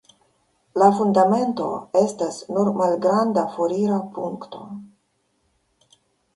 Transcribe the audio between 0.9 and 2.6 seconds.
fundamento estas